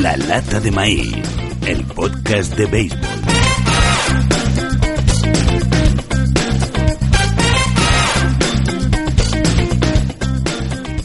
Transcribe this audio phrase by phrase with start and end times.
[0.00, 1.14] La lata de maíz,
[1.66, 3.00] el podcast de béisbol.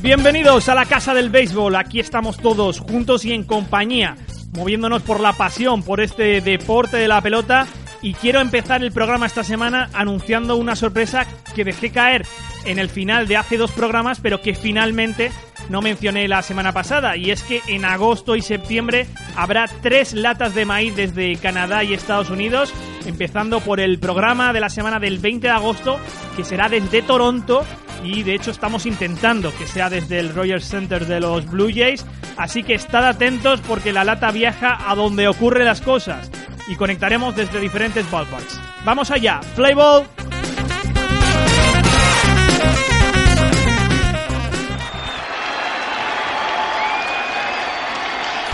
[0.02, 1.76] Bienvenidos a la Casa del Béisbol.
[1.76, 4.16] Aquí estamos todos juntos y en compañía,
[4.54, 7.68] moviéndonos por la pasión por este deporte de la pelota.
[8.02, 12.26] Y quiero empezar el programa esta semana anunciando una sorpresa que dejé caer
[12.64, 15.32] en el final de hace dos programas, pero que finalmente
[15.70, 17.18] no mencioné la semana pasada.
[17.18, 21.94] Y es que en agosto y septiembre habrá tres latas de maíz desde Canadá y
[21.94, 22.74] Estados Unidos,
[23.06, 26.00] empezando por el programa de la semana del 20 de agosto,
[26.36, 27.66] que será desde Toronto
[28.04, 32.06] y de hecho estamos intentando que sea desde el Royal Center de los Blue Jays,
[32.38, 36.30] así que estad atentos porque la lata viaja a donde ocurren las cosas
[36.68, 38.60] y conectaremos desde diferentes ballparks.
[38.84, 40.06] Vamos allá, play ball.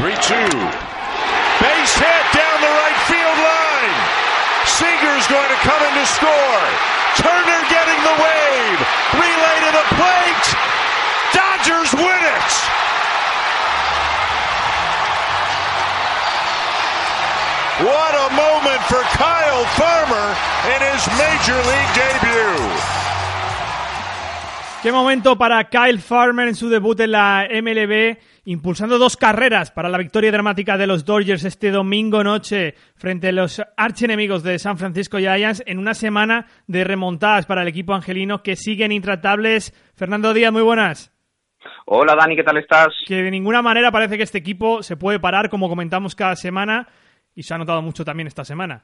[0.02, 0.34] Three-two.
[1.62, 3.96] Base hit down the right field line.
[4.66, 6.66] Seager's going to come in to score.
[7.22, 8.80] Turner getting the wave.
[9.14, 10.48] Relay to the plate.
[11.38, 12.52] Dodgers win it.
[17.86, 20.28] What a moment for Kyle Farmer
[20.74, 23.02] in his major league debut.
[24.82, 29.90] Qué momento para Kyle Farmer en su debut en la MLB, impulsando dos carreras para
[29.90, 34.78] la victoria dramática de los Dodgers este domingo noche frente a los archienemigos de San
[34.78, 39.72] Francisco Giants en una semana de remontadas para el equipo angelino que siguen intratables.
[39.96, 41.16] Fernando Díaz, muy buenas.
[41.86, 42.88] Hola Dani, ¿qué tal estás?
[43.06, 46.88] Que de ninguna manera parece que este equipo se puede parar como comentamos cada semana
[47.36, 48.84] y se ha notado mucho también esta semana.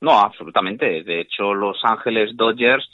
[0.00, 1.02] No, absolutamente.
[1.02, 2.88] De hecho, Los Ángeles Dodgers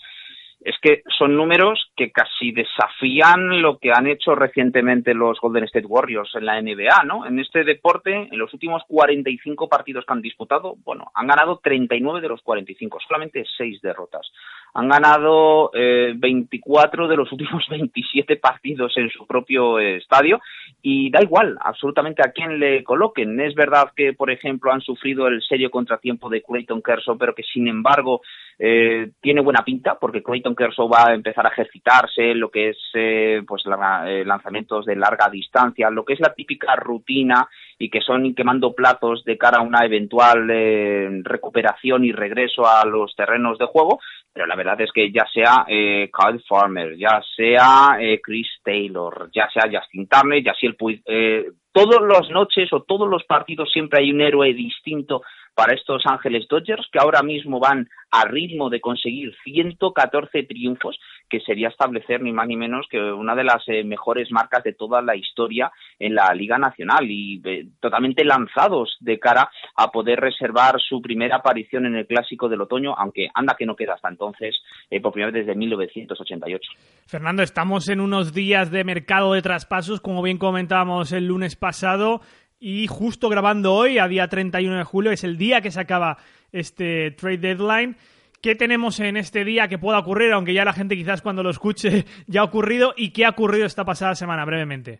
[0.63, 5.87] es que son números que casi desafían lo que han hecho recientemente los Golden State
[5.87, 7.27] Warriors en la NBA, ¿no?
[7.27, 12.21] En este deporte, en los últimos 45 partidos que han disputado, bueno, han ganado 39
[12.21, 14.31] de los 45, solamente 6 derrotas.
[14.75, 20.41] Han ganado eh, 24 de los últimos 27 partidos en su propio estadio
[20.83, 23.41] y da igual absolutamente a quién le coloquen.
[23.41, 27.43] Es verdad que, por ejemplo, han sufrido el serio contratiempo de Clayton Kershaw, pero que
[27.43, 28.21] sin embargo
[28.63, 32.77] eh, tiene buena pinta porque Clayton Kershaw va a empezar a ejercitarse lo que es
[32.93, 37.49] eh, pues la, eh, lanzamientos de larga distancia, lo que es la típica rutina
[37.79, 42.85] y que son quemando platos de cara a una eventual eh, recuperación y regreso a
[42.85, 43.99] los terrenos de juego,
[44.31, 49.71] pero la verdad es que ya sea Kyle Farmer, ya sea Chris Taylor, ya sea
[49.73, 54.13] Justin Turner, ya sea el eh, todas las noches o todos los partidos siempre hay
[54.13, 55.23] un héroe distinto
[55.55, 61.41] para estos Ángeles Dodgers que ahora mismo van a ritmo de conseguir 114 triunfos, que
[61.41, 65.01] sería establecer ni más ni menos que una de las eh, mejores marcas de toda
[65.01, 70.81] la historia en la Liga Nacional y eh, totalmente lanzados de cara a poder reservar
[70.81, 74.57] su primera aparición en el Clásico del Otoño, aunque anda que no queda hasta entonces,
[74.91, 76.73] eh, por primera vez desde 1988.
[77.07, 82.21] Fernando, estamos en unos días de mercado de traspasos, como bien comentábamos el lunes pasado.
[82.63, 86.19] Y justo grabando hoy, a día 31 de julio, es el día que se acaba
[86.53, 87.97] este trade deadline.
[88.43, 91.49] ¿Qué tenemos en este día que pueda ocurrir, aunque ya la gente quizás cuando lo
[91.49, 92.93] escuche ya ha ocurrido?
[92.99, 94.99] ¿Y qué ha ocurrido esta pasada semana, brevemente?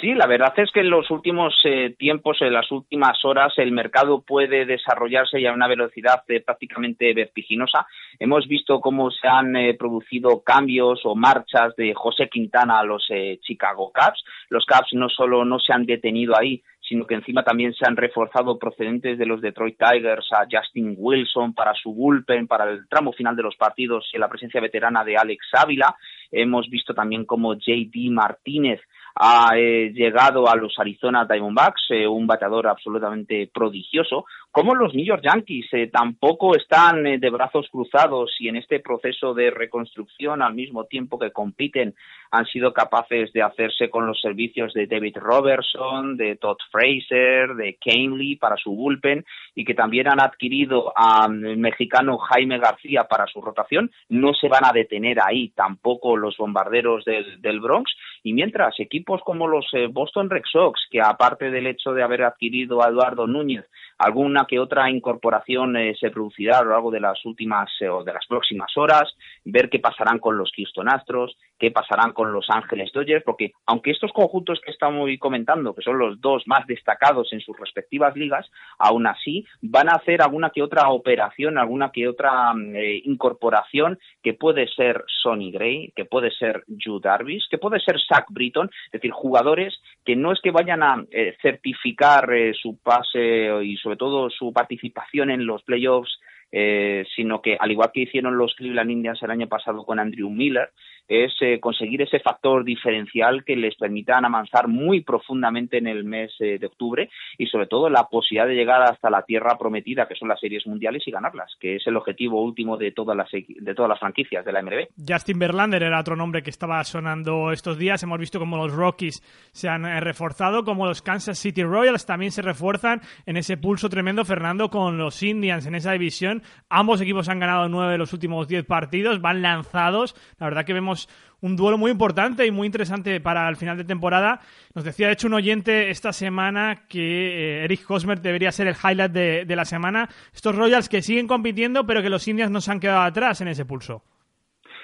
[0.00, 3.70] Sí, la verdad es que en los últimos eh, tiempos, en las últimas horas, el
[3.70, 7.86] mercado puede desarrollarse ya a una velocidad eh, prácticamente vertiginosa.
[8.18, 13.06] Hemos visto cómo se han eh, producido cambios o marchas de José Quintana a los
[13.42, 14.24] Chicago Cubs.
[14.48, 17.96] Los Cubs no solo no se han detenido ahí, sino que encima también se han
[17.96, 23.12] reforzado procedentes de los Detroit Tigers a Justin Wilson para su bullpen, para el tramo
[23.12, 25.94] final de los partidos y la presencia veterana de Alex Ávila.
[26.32, 28.80] Hemos visto también cómo JD Martínez
[29.22, 35.04] ha eh, llegado a los Arizona Diamondbacks, eh, un bateador absolutamente prodigioso, como los New
[35.04, 40.42] York Yankees eh, tampoco están eh, de brazos cruzados y en este proceso de reconstrucción
[40.42, 41.94] al mismo tiempo que compiten
[42.32, 47.76] han sido capaces de hacerse con los servicios de David Robertson, de Todd Fraser, de
[47.80, 49.24] Canely para su bullpen
[49.54, 54.64] y que también han adquirido al mexicano Jaime García para su rotación, no se van
[54.64, 57.90] a detener ahí tampoco los bombarderos del, del Bronx.
[58.22, 62.22] Y mientras equipos como los eh, Boston Red Sox, que aparte del hecho de haber
[62.22, 63.64] adquirido a Eduardo Núñez,
[63.98, 68.04] alguna que otra incorporación eh, se producirá a lo largo de las últimas eh, o
[68.04, 69.14] de las próximas horas,
[69.44, 73.90] ver qué pasarán con los Houston Astros, qué pasarán con los Ángeles Dodgers, porque aunque
[73.90, 78.50] estos conjuntos que estamos comentando, que son los dos más destacados en sus respectivas ligas,
[78.78, 83.98] aún así van a hacer alguna que otra operación, alguna que otra mm, eh, incorporación
[84.22, 88.70] que puede ser Sonny Gray, que puede ser Jude Darvish, que puede ser Zach Britton,
[88.86, 91.04] es decir, jugadores que no es que vayan a
[91.42, 96.20] certificar su pase y sobre todo su participación en los playoffs
[96.52, 100.30] eh, sino que al igual que hicieron los Cleveland Indians el año pasado con Andrew
[100.30, 100.70] Miller,
[101.10, 106.32] es eh, conseguir ese factor diferencial que les permitan avanzar muy profundamente en el mes
[106.38, 110.14] eh, de octubre y sobre todo la posibilidad de llegar hasta la tierra prometida que
[110.14, 113.74] son las series mundiales y ganarlas, que es el objetivo último de todas las de
[113.74, 114.86] todas las franquicias de la MLB.
[115.06, 118.04] Justin Verlander era otro nombre que estaba sonando estos días.
[118.04, 119.20] Hemos visto como los Rockies
[119.50, 123.88] se han eh, reforzado, como los Kansas City Royals también se refuerzan en ese pulso
[123.88, 126.44] tremendo, Fernando, con los Indians en esa división.
[126.68, 130.14] Ambos equipos han ganado nueve de los últimos diez partidos, van lanzados.
[130.38, 130.99] La verdad que vemos
[131.40, 134.40] un duelo muy importante y muy interesante para el final de temporada.
[134.74, 138.74] Nos decía, de hecho, un oyente esta semana que eh, Eric Hosmer debería ser el
[138.74, 140.08] highlight de, la semana.
[140.34, 143.48] Estos Royals que siguen compitiendo, pero que los Indians no se han quedado atrás en
[143.48, 144.02] ese pulso.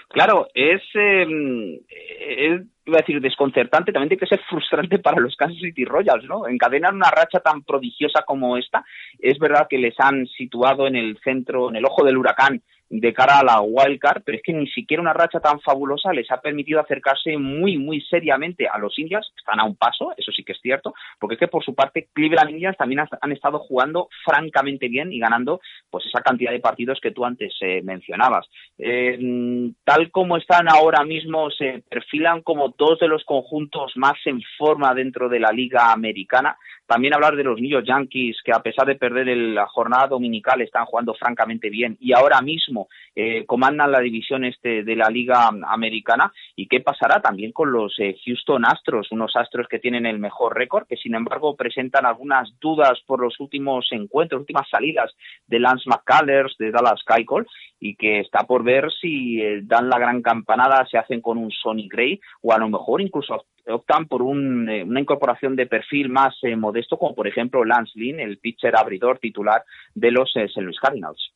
[0.09, 5.35] Claro, es, em, es iba a decir desconcertante, también tiene que ser frustrante para los
[5.37, 6.47] Kansas City Royals, ¿no?
[6.47, 8.85] Encadenar una racha tan prodigiosa como esta,
[9.19, 13.13] es verdad que les han situado en el centro, en el ojo del huracán de
[13.13, 16.41] cara a la wildcard, pero es que ni siquiera una racha tan fabulosa les ha
[16.41, 19.33] permitido acercarse muy, muy seriamente a los Indians.
[19.37, 22.09] Están a un paso, eso sí que es cierto, porque es que por su parte
[22.13, 25.61] Cleveland Indians también han estado jugando francamente bien y ganando
[25.91, 28.47] pues esa cantidad de partidos que tú antes eh, mencionabas.
[28.79, 34.41] Eh, tal como están ahora mismo, se perfilan como dos de los conjuntos más en
[34.59, 36.57] forma dentro de la liga americana.
[36.87, 40.61] También hablar de los New York Yankees, que a pesar de perder la jornada dominical
[40.61, 42.76] están jugando francamente bien y ahora mismo
[43.15, 46.33] eh, comandan la división este de la Liga Americana.
[46.55, 50.57] ¿Y qué pasará también con los eh, Houston Astros, unos Astros que tienen el mejor
[50.57, 55.13] récord, que sin embargo presentan algunas dudas por los últimos encuentros, últimas salidas
[55.47, 57.47] de Lance McCullers, de Dallas Keuchel,
[57.81, 61.51] y que está por ver si eh, dan la gran campanada, se hacen con un
[61.51, 66.37] Sonny Gray o a lo mejor incluso optan por un, una incorporación de perfil más
[66.57, 69.65] modesto, como por ejemplo Lance Lynn, el pitcher abridor titular
[69.95, 70.61] de los St.
[70.63, 71.33] Louis Cardinals.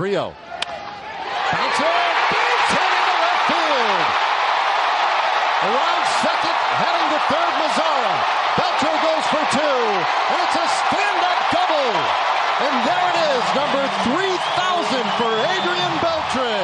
[0.00, 0.32] Trio.
[1.52, 1.96] Bouncer,
[2.32, 4.00] beats hit into left field.
[5.60, 7.52] Around second, heading to third,
[9.04, 9.76] goes for two,
[10.32, 11.92] and it's a stand-up double.
[12.64, 16.56] And there it is, number 3,000 for Adrian Beltre.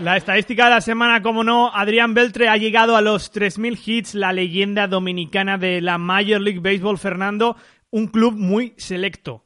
[0.00, 4.16] La estadística de la semana, como no, Adrián Beltre ha llegado a los 3.000 hits,
[4.16, 7.56] la leyenda dominicana de la Major League Baseball, Fernando,
[7.90, 9.44] un club muy selecto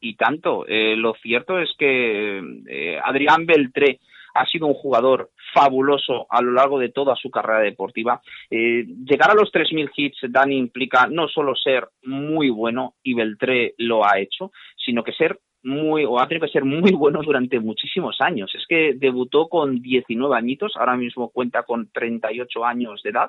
[0.00, 0.66] y tanto.
[0.66, 4.00] Eh, lo cierto es que eh, Adrián Beltré
[4.34, 8.20] ha sido un jugador fabuloso a lo largo de toda su carrera deportiva.
[8.50, 13.74] Eh, llegar a los 3.000 hits, Dani, implica no solo ser muy bueno, y Beltré
[13.78, 17.58] lo ha hecho, sino que ser muy, o ha tenido que ser muy bueno durante
[17.58, 18.54] muchísimos años.
[18.54, 23.28] Es que debutó con 19 añitos, ahora mismo cuenta con 38 años de edad.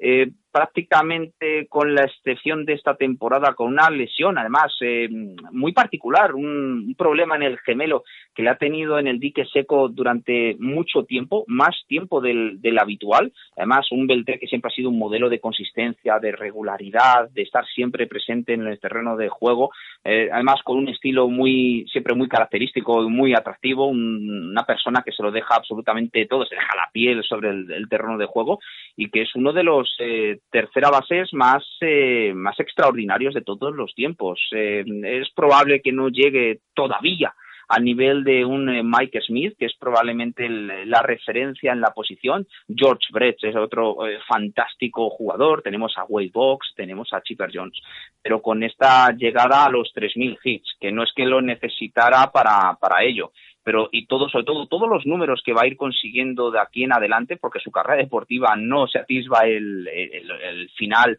[0.00, 5.08] Eh, prácticamente con la excepción de esta temporada con una lesión, además eh,
[5.52, 8.02] muy particular, un, problema en el gemelo
[8.34, 13.32] que le ha tenido en el dique seco durante mucho tiempo, más tiempo del, habitual.
[13.56, 17.64] Además, un Beltré que siempre ha sido un modelo de consistencia, de regularidad, de estar
[17.66, 19.70] siempre presente en el terreno de juego.
[20.04, 25.12] Eh, además, con un estilo muy siempre muy característico y muy atractivo, una persona que
[25.12, 28.60] se lo deja absolutamente todo, se deja la piel sobre el, terreno de juego
[28.96, 33.74] y que es uno de los eh, tercera bases más, eh, más extraordinarios de todos
[33.74, 34.40] los tiempos.
[34.52, 37.34] Eh, es probable que no llegue todavía
[37.68, 42.46] al nivel de un Mike Smith, que es probablemente la referencia en la posición.
[42.66, 45.60] George Brett es otro fantástico jugador.
[45.60, 47.78] Tenemos a Wade Box, tenemos a Chipper Jones.
[48.22, 52.74] Pero con esta llegada a los 3.000 hits, que no es que lo necesitara para,
[52.80, 53.32] para ello,
[53.68, 56.84] pero y todo, sobre todo, todos los números que va a ir consiguiendo de aquí
[56.84, 61.18] en adelante, porque su carrera deportiva no se atisba el, el final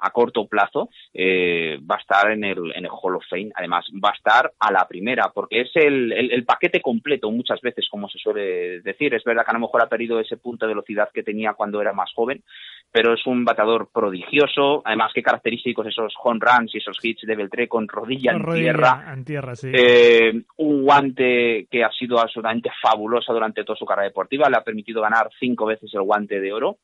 [0.00, 3.52] a corto plazo eh, va a estar en el, en el Hall of Fame.
[3.54, 7.86] Además, va a estar a la primera, porque es el, el, paquete completo muchas veces,
[7.90, 9.14] como se suele decir.
[9.14, 11.80] Es verdad que a lo mejor ha perdido ese punto de velocidad que tenía cuando
[11.80, 12.42] era más joven,
[12.90, 14.82] pero es un bateador prodigioso.
[14.84, 19.12] Además, qué característicos esos home runs y esos hits de Beltré con rodilla, en, tierra.
[19.12, 19.54] en tierra.
[19.54, 19.70] sí.
[19.72, 24.48] Eh, un guante que ha sido absolutamente fabuloso durante toda su carrera deportiva.
[24.48, 26.78] Le ha permitido ganar cinco veces el guante de oro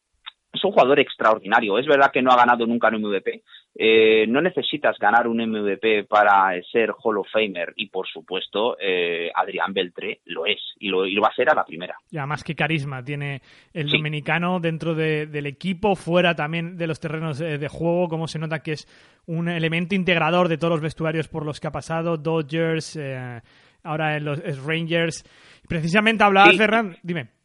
[0.60, 1.78] es un jugador extraordinario.
[1.78, 3.42] Es verdad que no ha ganado nunca un MVP,
[3.74, 9.30] eh, no necesitas ganar un MVP para ser Hall of Famer y por supuesto eh,
[9.34, 11.96] Adrián Beltré lo es y lo, va a ser a la primera.
[12.10, 17.38] Y además qué carisma tiene el dominicano dentro del equipo, fuera también de los terrenos
[17.38, 18.86] de juego, como se nota que es
[19.26, 23.40] un elemento integrador de todos los vestuarios por los que ha pasado, Dodgers, eh,
[23.82, 25.24] ahora en los Rangers.
[25.68, 27.39] Precisamente hablaba Ferran, dime.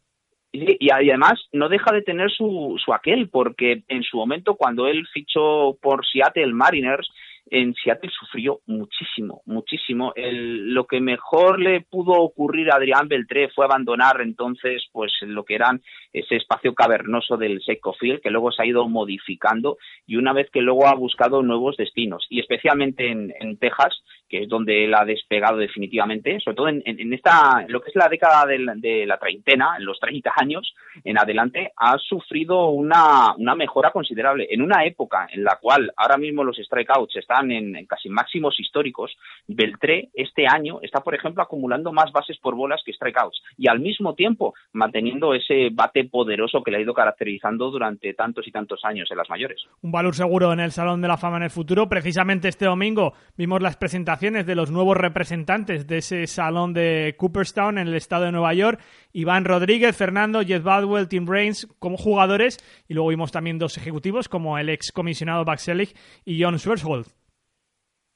[0.80, 5.06] Y, además no deja de tener su, su aquel, porque en su momento cuando él
[5.12, 7.08] fichó por Seattle Mariners,
[7.48, 10.12] en Seattle sufrió muchísimo, muchísimo.
[10.16, 15.44] El, lo que mejor le pudo ocurrir a Adrián Beltré fue abandonar entonces pues lo
[15.44, 15.80] que eran
[16.12, 20.50] ese espacio cavernoso del Seco Field, que luego se ha ido modificando y una vez
[20.50, 23.94] que luego ha buscado nuevos destinos, y especialmente en, en Texas,
[24.28, 27.96] que es donde él ha despegado definitivamente, sobre todo en, en esta, lo que es
[27.96, 33.90] la década de la, treintena, en los 30 años en adelante, ha sufrido una, mejora
[33.90, 34.48] considerable.
[34.50, 39.16] En una época en la cual ahora mismo los strikeouts están en, casi máximos históricos,
[39.46, 43.80] Beltré este año está, por ejemplo, acumulando más bases por bolas que strikeouts y al
[43.80, 48.84] mismo tiempo manteniendo ese bate poderoso que le ha ido caracterizando durante tantos y tantos
[48.84, 49.62] años en las mayores.
[49.82, 51.88] Un valor seguro en el Salón de la Fama en el futuro.
[51.88, 57.76] Precisamente este domingo vimos las presentaciones de los nuevos representantes de ese salón de Cooperstown
[57.78, 58.80] en el estado de Nueva York,
[59.12, 62.58] Iván Rodríguez, Fernando, Jeff Badwell, Tim Raines como jugadores
[62.88, 65.94] y luego vimos también dos ejecutivos como el ex comisionado Baxelig
[66.24, 67.06] y John Schwarzhold.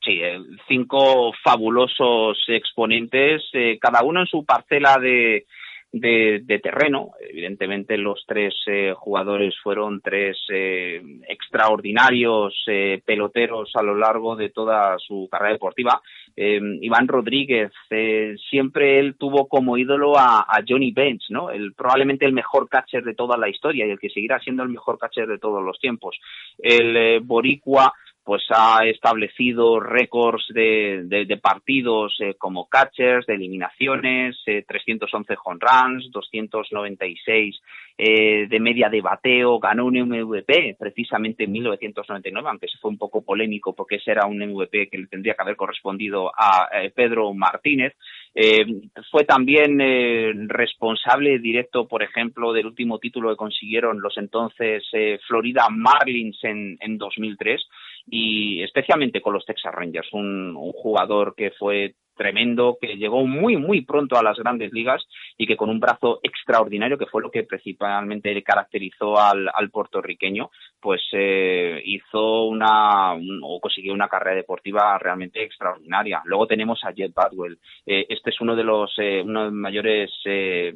[0.03, 5.45] Sí, eh, cinco fabulosos exponentes, eh, cada uno en su parcela de,
[5.93, 7.11] de, terreno.
[7.21, 14.51] Evidentemente los tres eh, jugadores fueron tres eh, extraordinarios eh, peloteros a lo largo de
[14.51, 16.01] toda su carrera deportiva.
[16.37, 17.71] Iván Rodríguez,
[18.49, 21.51] siempre él tuvo como ídolo a, Johnny Bench, ¿no?
[21.51, 24.71] El, probablemente el mejor catcher de toda la historia y el que seguirá siendo el
[24.71, 26.17] mejor catcher de todos los tiempos.
[26.59, 27.93] El boricua
[28.31, 37.61] pues ha establecido récords de, partidos eh, como catchers, de eliminaciones, 311 home runs, 296
[37.99, 42.99] eh, de media de bateo, ganó un MVP precisamente en 1999, aunque se fue un
[42.99, 46.93] poco polémico porque ese era un MVP que le tendría que haber correspondido a eh,
[46.95, 47.95] Pedro Martínez.
[49.11, 54.85] Fue también responsable directo, por ejemplo, del último título que consiguieron los entonces
[55.27, 57.61] Florida Marlins en, en 2003
[58.07, 63.57] y especialmente con los Texas Rangers, un, un jugador que fue tremendo, que llegó muy,
[63.57, 65.03] muy pronto a las grandes ligas
[65.39, 70.51] y que con un brazo extraordinario, que fue lo que principalmente caracterizó al, al puertorriqueño,
[70.81, 76.23] pues eh, hizo una, o consiguió una carrera deportiva realmente extraordinaria.
[76.25, 77.59] Luego tenemos a Jet Badwell.
[77.87, 80.75] Eh, este es uno de los, eh, uno de mayores eh,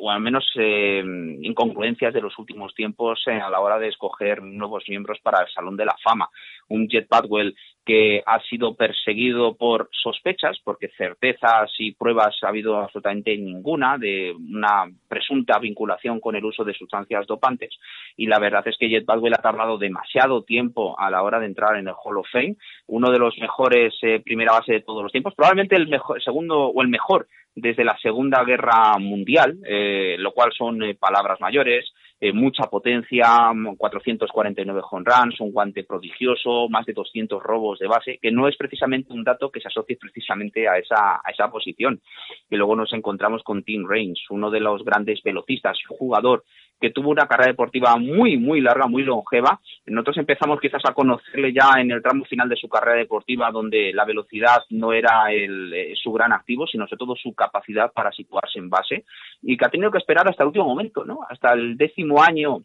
[0.00, 5.18] o al menos incongruencias de los últimos tiempos a la hora de escoger nuevos miembros
[5.22, 6.28] para el Salón de la Fama.
[6.68, 7.54] Un Jet Badwell
[7.84, 14.32] que ha sido perseguido por sospechas, porque certezas y pruebas ha habido absolutamente ninguna de
[14.32, 17.76] una presunta vinculación con el uso de sustancias dopantes.
[18.16, 21.46] Y la verdad es que Jet Badwell ha tardado demasiado tiempo a la hora de
[21.46, 22.56] entrar en el Hall of Fame,
[22.86, 26.68] uno de los mejores eh, primera base de todos los tiempos, probablemente el mejor, segundo
[26.68, 31.92] o el mejor desde la Segunda Guerra Mundial, eh, lo cual son eh, palabras mayores,
[32.22, 38.18] eh, mucha potencia, 449 home runs, un guante prodigioso, más de 200 robos de base,
[38.20, 42.00] que no es precisamente un dato que se asocie precisamente a esa, a esa posición.
[42.50, 46.44] Y luego nos encontramos con Tim Raines, uno de los grandes velocistas, jugador
[46.80, 49.60] que tuvo una carrera deportiva muy, muy larga, muy longeva.
[49.86, 53.92] Nosotros empezamos quizás a conocerle ya en el tramo final de su carrera deportiva, donde
[53.92, 58.10] la velocidad no era el, eh, su gran activo, sino sobre todo su capacidad para
[58.12, 59.04] situarse en base,
[59.42, 61.20] y que ha tenido que esperar hasta el último momento, ¿no?
[61.28, 62.62] Hasta el décimo año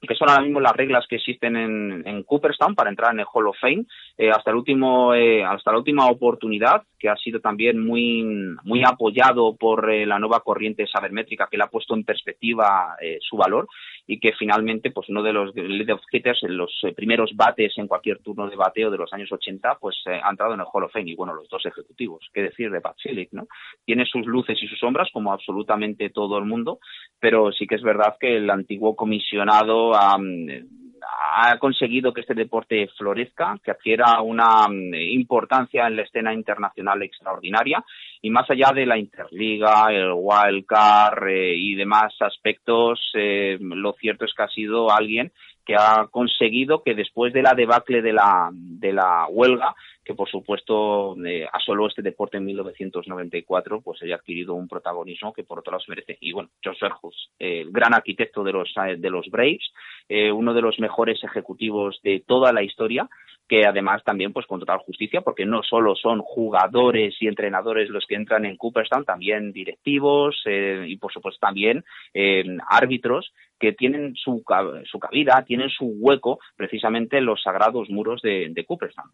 [0.00, 3.48] que son ahora mismo las reglas que existen en, Cooperstown para entrar en el Hall
[3.48, 3.84] of Fame,
[4.16, 8.22] eh, hasta el último, eh, hasta la última oportunidad, que ha sido también muy,
[8.62, 13.18] muy apoyado por eh, la nueva corriente sabermétrica que le ha puesto en perspectiva eh,
[13.20, 13.66] su valor
[14.06, 17.88] y que finalmente, pues uno de los lead of hitters, los eh, primeros bates en
[17.88, 20.92] cualquier turno de bateo de los años 80, pues ha entrado en el Hall of
[20.92, 22.96] Fame y bueno, los dos ejecutivos, qué decir de Pat
[23.32, 23.46] ¿no?
[23.84, 26.80] Tiene sus luces y sus sombras como absolutamente todo el mundo,
[27.18, 30.18] pero sí que es verdad que el antiguo comisionado ha,
[31.58, 37.82] conseguido que este deporte florezca, que adquiera una importancia en la escena internacional extraordinaria.
[38.22, 44.24] Y más allá de la Interliga, el Wildcard eh, y demás aspectos, eh, lo cierto
[44.24, 45.32] es que ha sido alguien
[45.70, 50.28] que ha conseguido que después de la debacle de la, de la huelga que por
[50.28, 55.70] supuesto eh, asoló este deporte en 1994, pues haya adquirido un protagonismo que por otro
[55.70, 56.18] lado se merece.
[56.20, 59.70] Y bueno, Josh Verhus, el gran arquitecto de los, de los Braves,
[60.08, 63.08] eh, uno de los mejores ejecutivos de toda la historia,
[63.50, 68.06] que además también pues con total justicia porque no solo son jugadores y entrenadores los
[68.06, 74.14] que entran en Cooperstown, también directivos eh, y por supuesto también eh, árbitros que tienen
[74.14, 74.44] su,
[74.84, 79.10] su cabida, tienen su hueco precisamente en los sagrados muros de, de Cooperstown.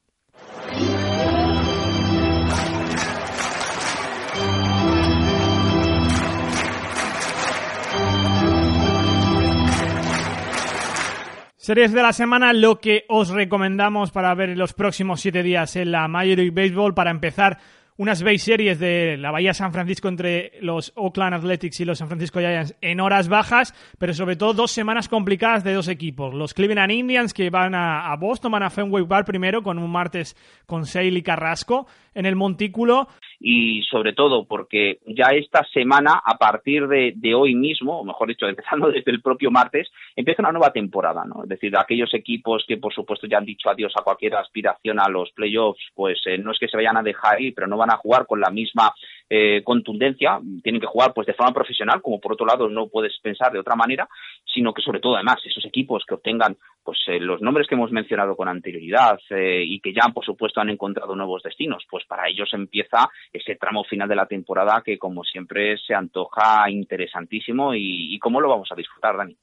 [11.67, 15.91] Series de la semana, lo que os recomendamos para ver los próximos siete días en
[15.91, 16.95] la Major League Baseball.
[16.95, 17.59] Para empezar,
[17.97, 22.07] unas base series de la Bahía San Francisco entre los Oakland Athletics y los San
[22.07, 26.35] Francisco Giants en horas bajas, pero sobre todo dos semanas complicadas de dos equipos.
[26.35, 30.37] Los Cleveland Indians que van a, Boston, van a Fenway Park primero con un martes
[30.67, 33.09] con Sale y Carrasco en el montículo
[33.41, 38.47] y sobre todo porque ya esta semana, a partir de, hoy mismo, o mejor dicho,
[38.49, 41.43] empezando desde el propio martes, empieza una nueva temporada, ¿no?
[41.43, 45.09] Es decir, aquellos equipos que por supuesto ya han dicho adiós a cualquier aspiración a
[45.09, 47.91] los playoffs, pues eh, no es que se vayan a dejar ir, pero no van
[47.91, 48.93] a jugar con la misma
[49.29, 53.19] eh, contundencia, tienen que jugar pues de forma profesional, como por otro lado no puedes
[53.19, 54.09] pensar de otra manera,
[54.45, 57.91] sino que sobre todo además esos equipos que obtengan pues eh, los nombres que hemos
[57.91, 62.29] mencionado con anterioridad eh, y que ya por supuesto han encontrado nuevos destinos, pues para
[62.29, 68.15] ellos empieza ese tramo final de la temporada que como siempre se antoja interesantísimo y,
[68.15, 69.37] y cómo lo vamos a disfrutar, Dani.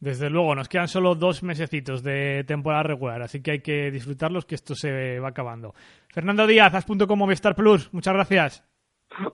[0.00, 4.44] Desde luego, nos quedan solo dos mesecitos de temporada regular, así que hay que disfrutarlos
[4.44, 5.74] que esto se va acabando.
[6.08, 8.72] Fernando Díaz, As.com Movistar Plus, muchas gracias.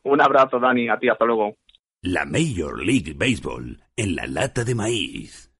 [0.03, 0.89] Un abrazo, Dani.
[0.89, 1.57] A ti, hasta luego.
[2.03, 5.51] La Major League Baseball en la lata de maíz.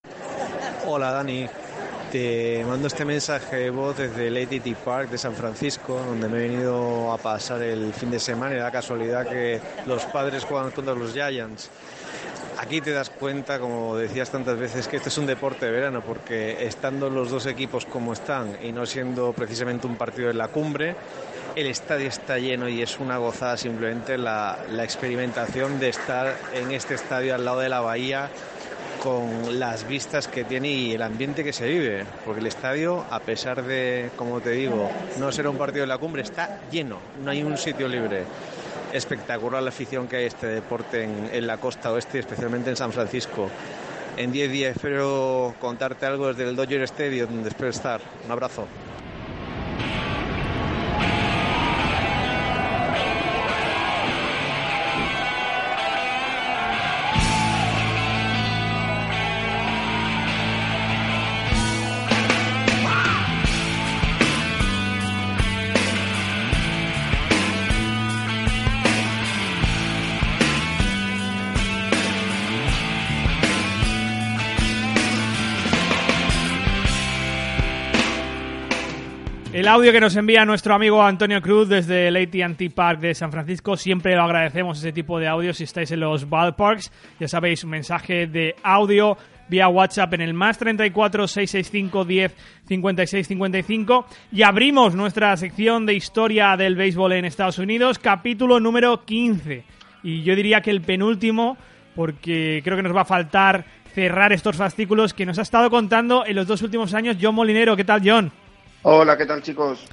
[0.87, 1.47] Hola, Dani.
[2.13, 6.39] Te mando este mensaje de voz desde el ATT Park de San Francisco, donde me
[6.39, 10.71] he venido a pasar el fin de semana y da casualidad que los padres juegan
[10.71, 11.69] contra los Giants.
[12.59, 16.01] Aquí te das cuenta, como decías tantas veces, que este es un deporte de verano,
[16.01, 20.49] porque estando los dos equipos como están y no siendo precisamente un partido en la
[20.49, 20.97] cumbre,
[21.57, 26.95] el estadio está lleno y es una gozada simplemente la, experimentación de estar en este
[26.95, 28.31] estadio al lado de la bahía
[29.03, 33.21] con las vistas que tiene y el ambiente que se vive, porque el estadio, a
[33.21, 37.31] pesar de, como te digo, no ser un partido de la cumbre, está lleno, no
[37.31, 38.25] hay un sitio libre.
[38.93, 42.93] Espectacular la afición que hay este deporte en, en la costa oeste, especialmente en San
[42.93, 43.49] Francisco.
[44.17, 48.01] En 10 días espero contarte algo desde el Dodger Stadium, donde espero estar.
[48.25, 48.67] Un abrazo.
[79.69, 83.31] El audio que nos envía nuestro amigo Antonio Cruz desde el AT&T Park de San
[83.31, 86.91] Francisco, siempre lo agradecemos ese tipo de audio si estáis en los ballparks.
[87.21, 92.35] Ya sabéis, un mensaje de audio vía WhatsApp en el más 34 665 10
[92.67, 99.05] 56 55 y abrimos nuestra sección de historia del béisbol en Estados Unidos, capítulo número
[99.05, 99.65] 15.
[100.03, 101.59] Y yo diría que el penúltimo,
[101.95, 106.25] porque creo que nos va a faltar cerrar estos fascículos que nos ha estado contando
[106.25, 107.77] en los dos últimos años John Molinero.
[107.77, 108.33] ¿Qué tal, John?
[108.83, 109.85] Hola, ¿qué tal chicos?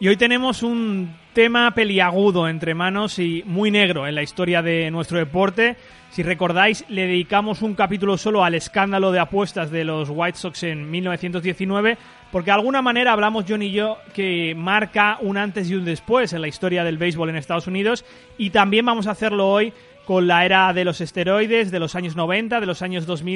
[0.00, 4.90] Y hoy tenemos un tema peliagudo entre manos y muy negro en la historia de
[4.90, 5.76] nuestro deporte.
[6.10, 10.64] Si recordáis, le dedicamos un capítulo solo al escándalo de apuestas de los White Sox
[10.64, 11.96] en 1919,
[12.32, 16.32] porque de alguna manera hablamos John y yo que marca un antes y un después
[16.32, 18.04] en la historia del béisbol en Estados Unidos,
[18.36, 19.72] y también vamos a hacerlo hoy
[20.06, 23.34] con la era de los esteroides, de los años 90, de los años 2000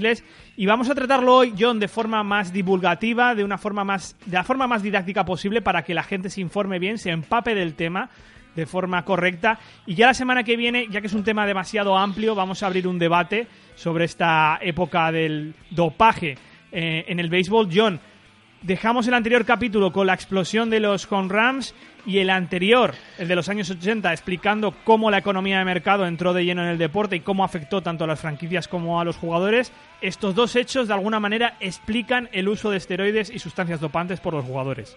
[0.57, 4.37] y vamos a tratarlo hoy, John, de forma más divulgativa, de una forma más de
[4.37, 7.74] la forma más didáctica posible para que la gente se informe bien, se empape del
[7.74, 8.11] tema
[8.54, 11.96] de forma correcta y ya la semana que viene, ya que es un tema demasiado
[11.96, 16.37] amplio, vamos a abrir un debate sobre esta época del dopaje
[16.70, 17.68] eh, en el béisbol.
[17.72, 18.00] John,
[18.62, 21.75] dejamos el anterior capítulo con la explosión de los home rams
[22.07, 26.33] y el anterior, el de los años 80, explicando cómo la economía de mercado entró
[26.33, 29.16] de lleno en el deporte y cómo afectó tanto a las franquicias como a los
[29.16, 34.21] jugadores, estos dos hechos de alguna manera explican el uso de esteroides y sustancias dopantes
[34.21, 34.97] por los jugadores.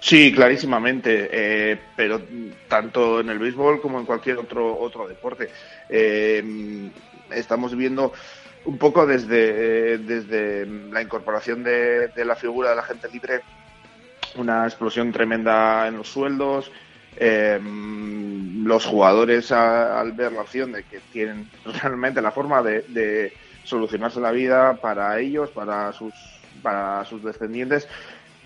[0.00, 2.20] Sí, clarísimamente, eh, pero
[2.68, 5.48] tanto en el béisbol como en cualquier otro otro deporte.
[5.88, 6.90] Eh,
[7.30, 8.12] estamos viendo
[8.64, 13.42] un poco desde, desde la incorporación de, de la figura de la gente libre
[14.36, 16.70] una explosión tremenda en los sueldos.
[17.16, 21.50] Eh, los jugadores al ver la opción de que tienen
[21.82, 23.32] realmente la forma de,
[23.64, 26.12] solucionarse la vida para ellos, para sus,
[26.62, 27.86] para sus descendientes,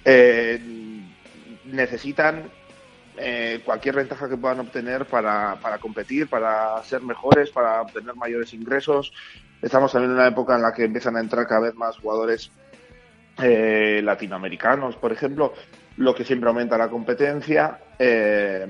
[0.05, 0.61] eh,
[1.65, 2.51] necesitan
[3.19, 8.53] eh, cualquier ventaja que puedan obtener para, para competir, para ser mejores, para obtener mayores
[8.53, 9.13] ingresos.
[9.63, 12.51] Estamos también en una época en la que empiezan a entrar cada vez más jugadores
[13.43, 15.55] eh, latinoamericanos, por ejemplo,
[15.97, 17.79] lo que siempre aumenta la competencia.
[17.99, 18.67] Eh,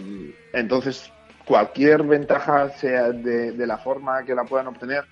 [0.53, 1.13] entonces,
[1.45, 5.05] cualquier ventaja, sea de, de, la forma que la puedan obtener,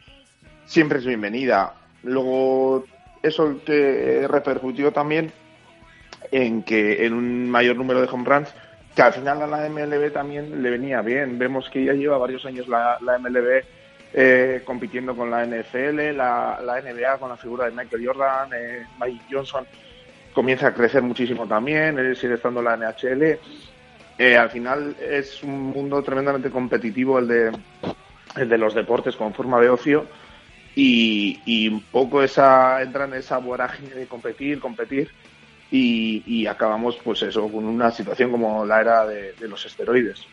[0.64, 1.74] siempre es bienvenida.
[2.02, 2.84] Luego,
[3.22, 5.32] eso que repercutió también
[6.30, 8.54] en que en un mayor número de home runs,
[8.94, 11.38] que al final a la MLB también le venía bien.
[11.38, 13.64] Vemos que ya lleva varios años la, la MLB
[14.12, 18.86] eh, compitiendo con la NFL, la, la, NBA con la figura de Michael Jordan, eh,
[19.00, 19.66] Mike Johnson
[20.32, 23.38] comienza a crecer muchísimo también, él sigue estando la NHL.
[24.16, 27.52] Eh, al final es un mundo tremendamente competitivo el de,
[28.36, 30.06] el de los deportes con forma de ocio
[30.76, 35.10] y, y un poco esa entra en esa vorágine de competir, competir
[35.74, 40.24] y, y, acabamos pues eso con una situación como la era de, los esteroides.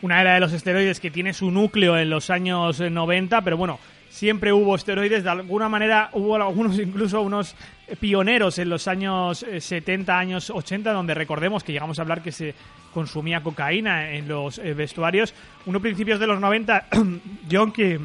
[0.00, 3.78] Una era de los esteroides que tiene su núcleo en los años 90, pero bueno,
[4.08, 7.54] siempre hubo esteroides, de alguna manera hubo algunos incluso unos
[8.00, 12.54] pioneros en los años 70, años 80, donde recordemos que llegamos a hablar que se
[12.94, 15.34] consumía cocaína en los vestuarios.
[15.66, 16.86] Uno principios de los 90,
[17.52, 18.00] John, que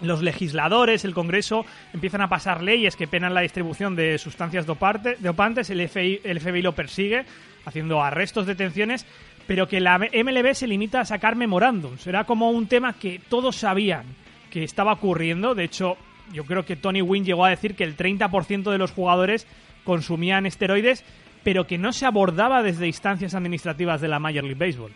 [0.00, 5.70] los legisladores, el Congreso, empiezan a pasar leyes que penan la distribución de sustancias dopantes,
[5.70, 7.24] el FBI, el FBI lo persigue,
[7.64, 9.06] haciendo arrestos, detenciones,
[9.46, 12.06] pero que la MLB se limita a sacar memorándums.
[12.06, 14.04] Era como un tema que todos sabían
[14.50, 15.54] que estaba ocurriendo.
[15.54, 15.96] De hecho,
[16.32, 19.46] yo creo que Tony Wynn llegó a decir que el 30% de los jugadores
[19.84, 21.04] consumían esteroides,
[21.44, 24.92] pero que no se abordaba desde instancias administrativas de la Major League Baseball.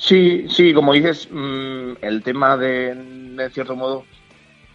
[0.00, 4.06] Sí, sí, como dices, mmm, el tema de, de cierto modo,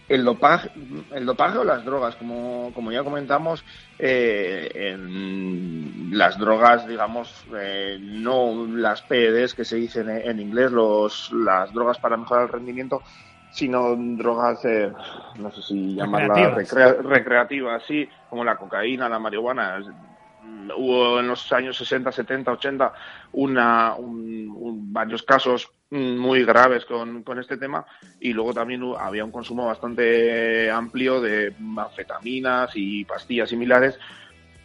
[0.08, 0.70] el dopaje,
[1.12, 3.64] el dopaje o las drogas, como, como ya comentamos,
[3.98, 11.32] eh, en las drogas, digamos, eh, no las PEDs que se dicen en inglés, los,
[11.32, 13.02] las drogas para mejorar el rendimiento,
[13.50, 14.92] sino drogas, eh,
[15.40, 19.80] no sé si llamarlas recrea recreativas, sí, como la cocaína, la marihuana.
[20.74, 22.92] Hubo en los años 60, 70, 80
[23.32, 27.86] una, un, un, varios casos muy graves con, con, este tema
[28.20, 33.98] y luego también había un consumo bastante amplio de anfetaminas y pastillas similares,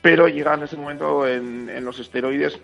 [0.01, 2.59] pero llega en ese momento en, en los esteroides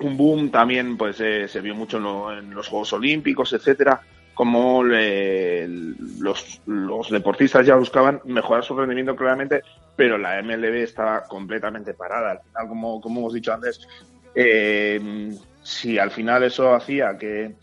[0.00, 4.00] un boom también pues eh, se vio mucho en, lo, en, los Juegos Olímpicos, etcétera,
[4.40, 9.60] como le, los, los deportistas ya buscaban mejorar su rendimiento claramente,
[9.94, 12.30] pero la MLB estaba completamente parada.
[12.30, 13.86] Al final, como, como hemos dicho antes,
[14.34, 15.30] eh,
[15.62, 17.56] si al final eso hacía que,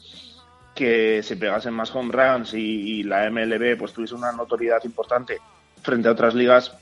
[0.76, 5.40] que se pegasen más home runs y, la MLB pues tuviese una notoriedad importante
[5.82, 6.78] frente a otras ligas,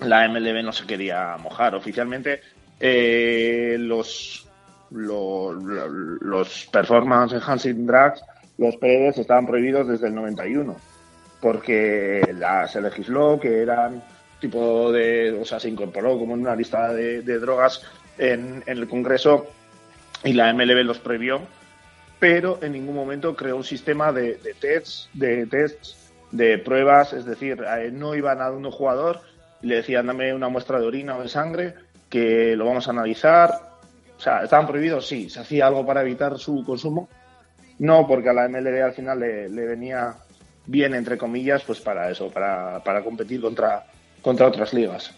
[0.00, 1.74] la MLB no se quería mojar.
[1.74, 2.42] Oficialmente
[2.78, 4.46] eh, los,
[4.90, 8.22] los performance enhancing drugs,
[8.58, 10.76] los PEDs, estaban prohibidos desde el 91
[11.40, 14.02] porque la, se legisló que eran
[14.40, 17.82] tipo de, o sea, se incorporó como en una lista de, de drogas
[18.18, 19.46] en, en, el Congreso
[20.24, 21.40] y la MLB los prohibió,
[22.18, 27.24] pero en ningún momento creó un sistema de, de tests, de tests, de pruebas, es
[27.24, 29.20] decir, no iban a un jugador
[29.62, 31.74] y le decían dame una muestra de orina o de sangre
[32.08, 33.50] que lo vamos a analizar.
[34.16, 35.06] O sea, ¿estaban prohibidos?
[35.06, 35.30] Sí.
[35.30, 37.08] ¿Se hacía algo para evitar su consumo?
[37.78, 40.14] No, porque a la MLB al final le, venía
[40.66, 43.84] bien, entre comillas, pues para eso, para, para competir contra,
[44.20, 45.14] contra otras ligas.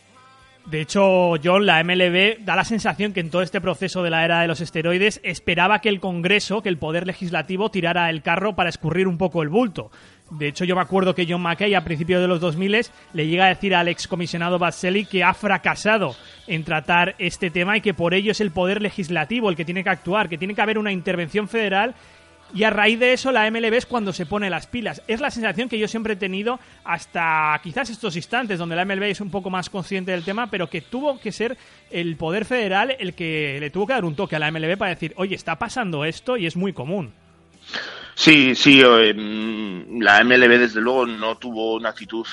[0.66, 4.25] De hecho, John, la MLB da la sensación que en todo este proceso de la
[4.25, 8.55] era de los esteroides esperaba que el Congreso, que el Poder Legislativo, tirara el carro
[8.55, 9.90] para escurrir un poco el bulto.
[10.31, 13.46] De hecho, yo me acuerdo que John McKay, a principios de los 2000, le llega
[13.46, 16.14] a decir al excomisionado Baselli que ha fracasado
[16.46, 19.83] en tratar este tema y que por ello es el Poder Legislativo el que tiene
[19.83, 21.94] que actuar, que tiene que haber una intervención federal
[22.54, 25.02] y a raíz de eso la MLB es cuando se pone las pilas.
[25.06, 29.04] Es la sensación que yo siempre he tenido hasta quizás estos instantes donde la MLB
[29.04, 31.56] es un poco más consciente del tema, pero que tuvo que ser
[31.90, 34.90] el Poder Federal el que le tuvo que dar un toque a la MLB para
[34.90, 37.12] decir, oye, está pasando esto y es muy común.
[38.14, 42.26] Sí, sí, eh, la MLB desde luego no tuvo una actitud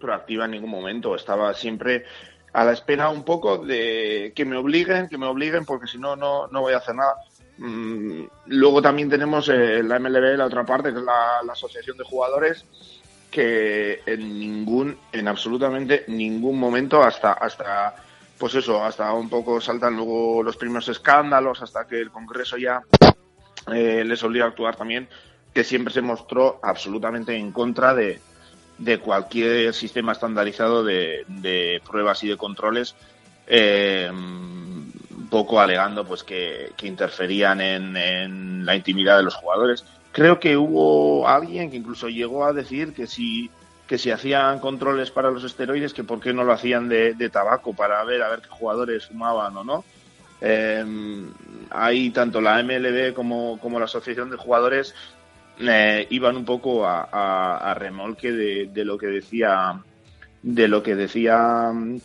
[0.00, 2.04] proactiva en ningún momento, estaba siempre
[2.52, 6.14] a la espera un poco de que me obliguen, que me obliguen, porque si no,
[6.14, 7.16] no, no voy a hacer nada.
[7.58, 12.04] Mm, luego también tenemos eh, la MLB, la otra parte, que es la, Asociación de
[12.04, 12.64] Jugadores,
[13.30, 17.94] que en ningún, en absolutamente ningún momento, hasta, hasta
[18.38, 22.82] pues eso, hasta un poco saltan luego los primeros escándalos, hasta que el Congreso ya
[23.72, 25.08] eh, les obliga a actuar también,
[25.52, 28.20] que siempre se mostró absolutamente en contra de,
[28.78, 32.96] de cualquier sistema estandarizado de, de pruebas y de controles,
[33.46, 34.10] eh,
[35.34, 39.84] poco alegando pues que, que interferían en, la intimidad de los jugadores.
[40.12, 43.50] Creo que hubo alguien que incluso llegó a decir que si
[43.88, 47.74] que si hacían controles para los esteroides, que por qué no lo hacían de, tabaco
[47.74, 49.84] para ver a ver qué jugadores fumaban o no.
[50.40, 50.84] Eh,
[51.70, 54.94] ahí tanto la MLB como, como la Asociación de Jugadores
[55.58, 59.82] eh, iban un poco a remolque de, de, lo que decía
[60.42, 61.98] de lo que decía mm,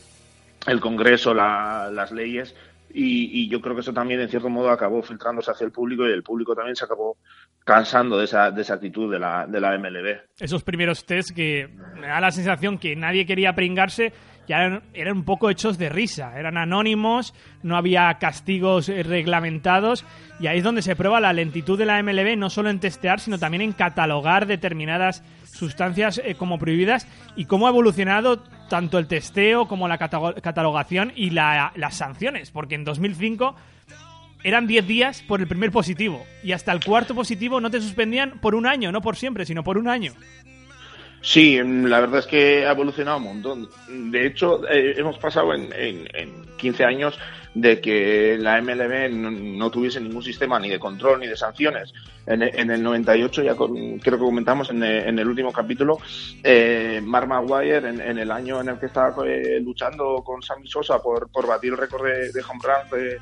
[0.68, 2.56] el Congreso, la, las leyes,
[2.92, 6.08] y, y, yo creo que eso también en cierto modo acabó filtrándose hacia el público
[6.08, 7.18] y el público también se acabó
[7.64, 10.22] cansando de esa, de esa actitud de la, de la MLB.
[10.40, 14.12] Esos primeros test que me da la sensación que nadie quería pringarse
[14.50, 20.04] ya eran, un poco hechos de risa, eran anónimos, no había castigos reglamentados
[20.40, 23.20] y ahí es donde se prueba la lentitud de la MLB, no solo en testear,
[23.20, 29.08] sino también en catalogar determinadas sustancias eh, como prohibidas y cómo ha evolucionado tanto el
[29.08, 33.56] testeo como la catalogación y la, las sanciones, porque en 2005
[34.44, 38.40] eran 10 días por el primer positivo y hasta el cuarto positivo no te suspendían
[38.40, 40.14] por un año, no por siempre, sino por un año.
[41.22, 43.70] Sí, la verdad es que ha evolucionado un montón.
[44.12, 47.20] De hecho, eh, hemos pasado en, en, en, 15 años
[47.54, 51.94] de que la MLB no, no, tuviese ningún sistema ni de control ni de sanciones.
[52.26, 55.98] En, en el 98, ya con, creo que comentamos en, el último capítulo,
[56.44, 61.02] eh, Mark Maguire, en, el año en el que estaba eh, luchando con Sammy Sosa
[61.02, 63.18] por, batir el récord de, de home run de,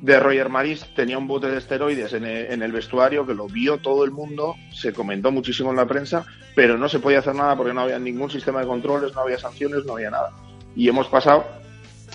[0.00, 4.04] de Roger Maris tenía un bote de esteroides en el, vestuario que lo vio todo
[4.04, 7.74] el mundo, se comentó muchísimo en la prensa, pero no se podía hacer nada porque
[7.74, 10.30] no había ningún sistema de controles, no había sanciones, no había nada.
[10.76, 11.44] Y hemos pasado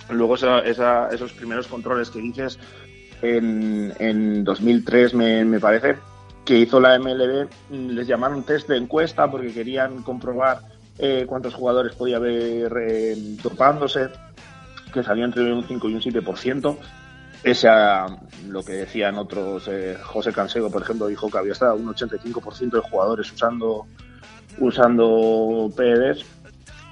[0.10, 2.58] luego esa, esa, esos primeros controles que dices
[3.22, 5.98] en, en 2003, me, me, parece,
[6.46, 10.60] que hizo la MLB, les llamaron test de encuesta porque querían comprobar
[11.00, 14.10] eh, cuántos jugadores podía haber eh, topándose,
[14.93, 16.78] que salía entre un 5 y un 7%
[17.43, 17.67] ese
[18.47, 22.71] lo que decían otros, eh, José Cansego, por ejemplo, dijo que había estado un 85%
[22.71, 23.86] de jugadores usando
[24.60, 26.25] usando PEDs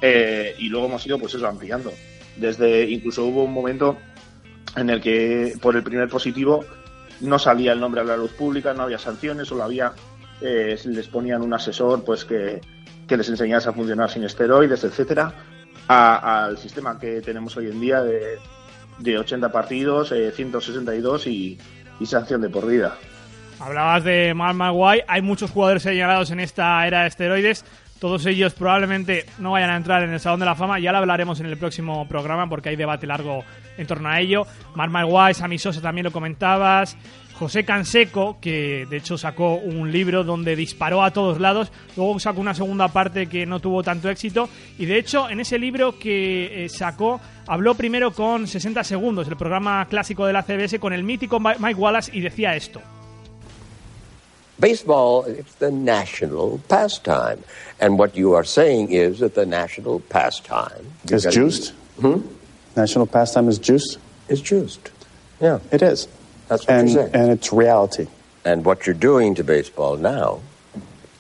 [0.02, 1.92] eh, y luego hemos ido pues eso ampliando.
[2.36, 3.98] Desde incluso hubo un momento
[4.76, 6.66] en el que por el primer positivo
[7.20, 9.94] no salía el nombre a la luz pública, no había sanciones, solo había
[10.42, 12.60] eh, les ponían un asesor pues que,
[13.08, 15.34] que les enseñase a funcionar sin esteroides, etcétera,
[15.88, 18.40] al sistema que tenemos hoy en día de
[19.00, 21.58] de 80 partidos, eh, 162 y,
[22.00, 22.98] y, sanción de por vida.
[23.60, 27.66] Hablabas de Mark Maguire, hay muchos jugadores señalados en esta era de esteroides.
[28.00, 30.80] Todos ellos probablemente no vayan a entrar en el Salón de la Fama.
[30.80, 33.44] Ya lo hablaremos en el próximo programa porque hay debate largo
[33.78, 34.48] en torno a ello.
[34.74, 36.98] Mark Maguire, Sammy Sosa también lo comentabas.
[37.42, 42.40] José Canseco, que de hecho sacó un libro donde disparó a todos lados, luego sacó
[42.40, 46.66] una segunda parte que no tuvo tanto éxito y de hecho en ese libro que
[46.66, 47.20] eh, sacó
[47.52, 51.76] habló primero con 60 segundos, el programa clásico de la CBS, con el mítico Mike
[51.76, 52.82] Wallace y decía esto.
[54.58, 57.40] Baseball is the national pastime.
[57.82, 61.74] And what you are saying is that the national pastime is juiced.
[62.00, 62.22] Hmm?
[62.78, 63.98] National pastime is juiced.
[64.30, 64.92] Is juiced.
[65.42, 65.60] Yeah.
[65.72, 66.08] It is.
[66.48, 67.16] That's what and, you're saying.
[67.16, 68.08] and it's reality.
[68.46, 70.40] And what you're doing to baseball now,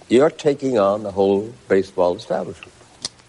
[0.07, 2.70] you're taking on the whole baseball establishment.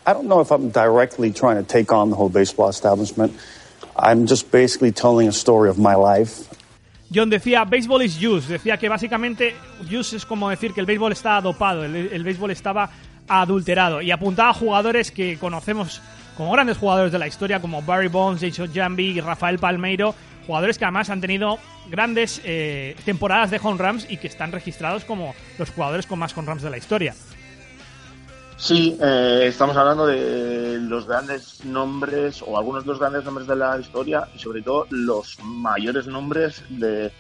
[0.07, 3.33] I don't know if I'm directly trying to take on the whole baseball establishment.
[3.97, 6.49] I'm just basically telling a story of my life.
[7.11, 8.49] John decía, baseball is juice.
[8.49, 9.55] Decía que básicamente
[9.89, 12.91] juice es como decir que el béisbol está dopado, el, el béisbol estaba
[13.29, 14.01] adulterado.
[14.01, 16.01] Y apuntaba a jugadores que conocemos
[16.37, 20.15] como grandes jugadores de la historia, como Barry Bonds, Jason Jambi, Rafael Palmeiro,
[20.47, 21.59] jugadores que además han tenido
[21.91, 26.37] grandes eh, temporadas de home runs y que están registrados como los jugadores con más
[26.37, 27.15] home runs de la historia.
[28.57, 33.57] Sí, eh, estamos hablando de los grandes nombres o algunos de los grandes nombres de
[33.57, 37.11] la historia y sobre todo los mayores nombres de,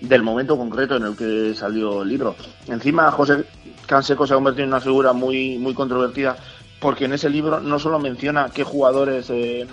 [0.00, 2.34] del momento concreto en el que salió el libro.
[2.66, 3.44] Encima, José
[3.86, 6.36] Canseco se ha convertido en una figura muy, muy controvertida
[6.80, 9.66] porque en ese libro no solo menciona qué jugadores eh,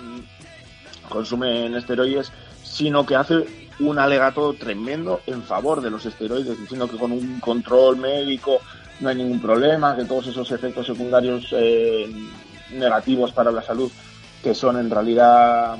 [1.08, 2.30] consumen esteroides,
[2.62, 7.40] sino que hace un alegato tremendo en favor de los esteroides, diciendo que con un
[7.40, 8.60] control médico
[9.00, 12.10] no hay ningún problema, que todos esos efectos secundarios eh,
[12.72, 13.90] negativos para la salud,
[14.42, 15.76] que son en realidad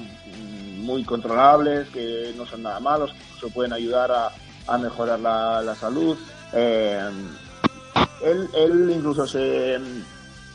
[0.79, 4.31] muy controlables, que no son nada malos, que pueden ayudar a,
[4.67, 6.17] a mejorar la, la salud.
[6.53, 7.11] Eh,
[8.25, 9.79] él, él, incluso se,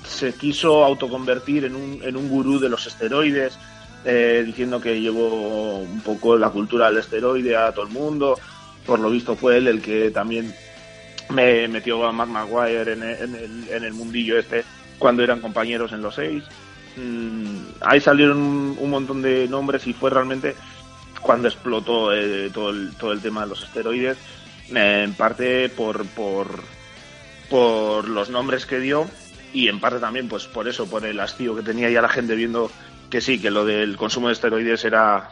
[0.07, 3.57] se quiso autoconvertir en un, en un gurú de los esteroides,
[4.05, 8.37] eh, diciendo que llevó un poco la cultura del esteroide a todo el mundo.
[8.85, 10.53] Por lo visto fue él el que también
[11.29, 14.63] me metió a Mark Maguire en el, en el, mundillo este
[14.99, 16.43] cuando eran compañeros en los seis.
[16.95, 20.55] Mm, ahí salieron un, montón de nombres y fue realmente
[21.21, 24.17] cuando explotó eh, todo, el, todo el tema de los esteroides,
[24.69, 26.47] en parte por, por,
[27.49, 29.07] por los nombres que dio
[29.53, 32.35] y en parte también pues por eso, por el hastío que tenía ya la gente
[32.35, 32.69] viendo
[33.09, 35.29] que sí, que lo del consumo de esteroides era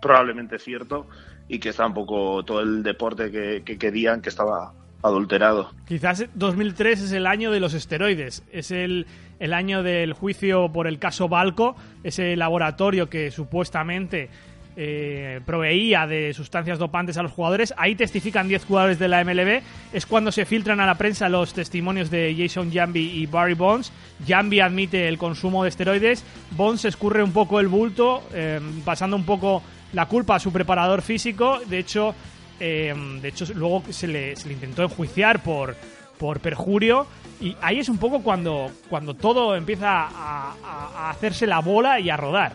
[0.00, 1.08] probablemente cierto
[1.48, 4.72] y que está un poco todo el deporte que, que querían que estaba
[5.04, 5.70] adulterado.
[5.86, 9.06] Quizás 2003 es el año de los esteroides, es el,
[9.38, 14.30] el año del juicio por el caso Balco, ese laboratorio que supuestamente
[14.76, 17.74] eh, proveía de sustancias dopantes a los jugadores.
[17.76, 19.62] Ahí testifican 10 jugadores de la MLB.
[19.92, 23.92] Es cuando se filtran a la prensa los testimonios de Jason Jambi y Barry Bonds.
[24.26, 26.24] Jambi admite el consumo de esteroides.
[26.52, 29.62] Bonds escurre un poco el bulto, eh, pasando un poco
[29.92, 31.60] la culpa a su preparador físico.
[31.66, 32.14] De hecho,
[32.60, 35.76] Em, de hecho, luego se le, se le, intentó enjuiciar por,
[36.18, 37.06] por perjurio.
[37.40, 42.16] Y ahí es un poco cuando, cuando todo empieza a, hacerse la bola y a
[42.16, 42.52] rodar.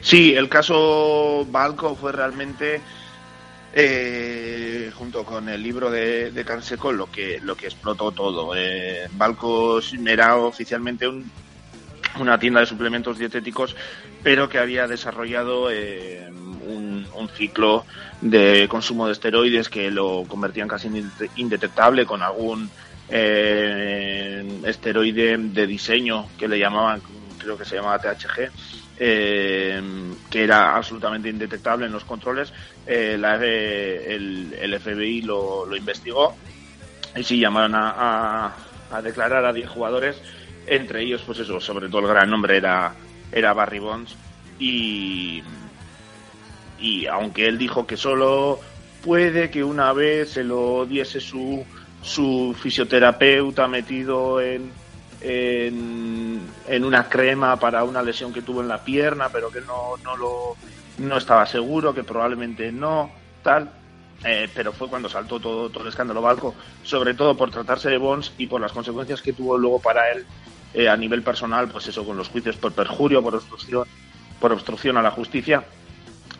[0.00, 2.80] Sí, el caso Balco fue realmente,
[3.72, 8.54] eh, junto con el libro de, de, Canseco, lo que, lo que explotó todo.
[8.54, 11.30] Eh, Balco era oficialmente un,
[12.18, 13.74] una tienda de suplementos dietéticos,
[14.22, 16.30] pero que había desarrollado eh,
[16.66, 17.84] un, ciclo
[18.20, 20.88] de consumo de esteroides que lo convertían casi
[21.36, 22.70] indetectable con algún
[23.08, 27.02] eh, esteroide de diseño que le llamaban,
[27.38, 28.50] creo que se llamaba THG,
[28.98, 29.82] eh,
[30.30, 32.52] que era absolutamente indetectable en los controles.
[32.86, 36.36] la, el, el, FBI lo, lo, investigó
[37.16, 38.56] y sí llamaron a, a,
[38.90, 40.16] a declarar a 10 jugadores
[40.66, 42.94] entre ellos, pues eso, sobre todo el gran nombre era,
[43.32, 44.14] era Barry Bonds.
[44.58, 45.42] Y,
[46.78, 48.60] y aunque él dijo que solo
[49.02, 51.64] puede que una vez se lo diese su,
[52.02, 54.70] su fisioterapeuta metido en,
[55.20, 60.16] en, una crema para una lesión que tuvo en la pierna, pero que no, no,
[60.16, 60.56] lo,
[60.98, 63.10] no estaba seguro, que probablemente no,
[63.42, 63.70] tal.
[64.24, 67.98] Eh, pero fue cuando saltó todo, todo el escándalo Balco, sobre todo por tratarse de
[67.98, 70.24] Bonds y por las consecuencias que tuvo luego para él
[70.72, 73.84] eh, a nivel personal, pues eso, con los juicios por perjurio, por obstrucción,
[74.40, 75.64] por obstrucción a la justicia,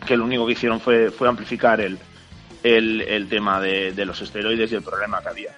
[0.05, 1.97] que lo único que hicieron fue, fue amplificar el,
[2.63, 5.51] el, tema de, de, los esteroides y el problema que había.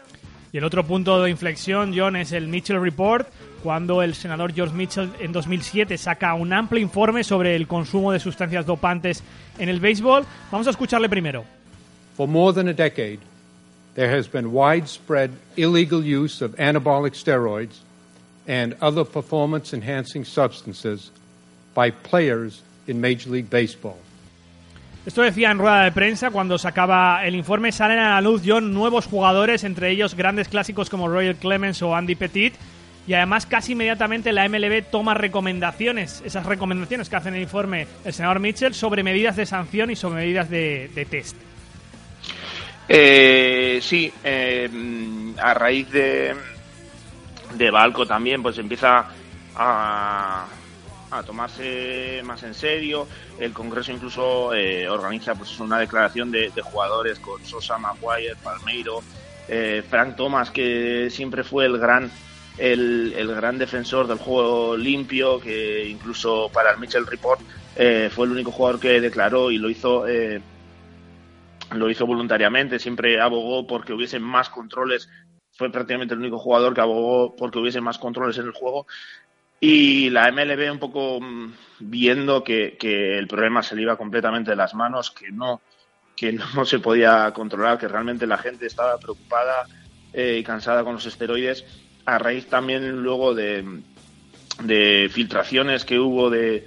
[0.52, 3.28] Y el otro punto de inflexión, John, es el Mitchell Report,
[3.62, 8.20] cuando el senador George Mitchell en 2007 saca un amplio informe sobre el consumo de
[8.20, 9.24] sustancias dopantes
[9.58, 10.26] en el béisbol.
[10.52, 11.44] Vamos a escucharle primero.
[12.16, 13.20] For more than a decade,
[13.96, 17.82] there has been widespread illegal use of anabolic steroids
[18.48, 21.12] and other performance enhancing substances
[21.76, 24.00] by players in Major League Baseball.
[25.08, 27.72] Esto decía en rueda de prensa cuando sacaba el informe.
[27.72, 31.96] Salen a la luz, John, nuevos jugadores, entre ellos grandes clásicos como Royal Clemens o
[31.96, 32.54] Andy Petit.
[33.08, 37.88] Y además, casi inmediatamente la MLB toma recomendaciones, esas recomendaciones que hace en el informe
[38.04, 41.38] el senador Mitchell, sobre medidas de sanción y sobre medidas de, test.
[42.90, 44.70] Eh, sí, eh,
[45.42, 46.36] a raíz de,
[47.56, 49.06] de Balco también, pues empieza
[49.56, 50.48] a,
[51.12, 53.08] a tomarse más en serio.
[53.40, 59.02] El Congreso incluso eh, organiza pues una declaración de, jugadores con Sosa, Maguire, Palmeiro,
[59.48, 62.12] eh, Frank Thomas, que siempre fue el gran
[62.58, 67.40] el, el, gran defensor del juego limpio, que incluso para el Mitchell Report
[67.76, 70.06] eh, fue el único jugador que declaró y lo hizo
[71.72, 75.10] lo hizo voluntariamente, siempre abogó porque hubiesen más controles
[75.58, 78.86] fue prácticamente el único jugador que abogó porque hubiese más controles en el juego.
[79.60, 84.58] Y la MLB un poco mm, viendo que, el problema se le iba completamente de
[84.58, 85.62] las manos, que no,
[86.16, 89.68] que no se podía controlar, que realmente la gente estaba preocupada
[90.14, 91.66] eh, y cansada con los esteroides,
[92.06, 93.82] a raíz también luego de,
[94.64, 96.66] de filtraciones que hubo de,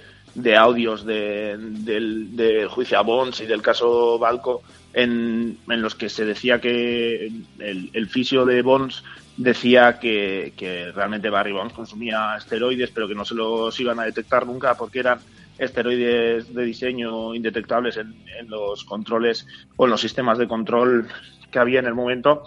[0.57, 6.25] audios de, del, del, juicio a Bonds y del caso Balco, en, los que se
[6.25, 7.27] decía que
[7.59, 9.03] el, el fisio de Bonds
[9.37, 14.03] decía que, que, realmente Barry Bonds consumía esteroides, pero que no se los iban a
[14.03, 15.19] detectar nunca porque eran
[15.57, 21.07] esteroides de diseño indetectables en, en los controles o en los sistemas de control
[21.51, 22.43] que había en el momento.